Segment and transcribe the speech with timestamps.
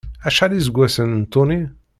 [0.27, 1.61] Acḥal iseggasen n Tony?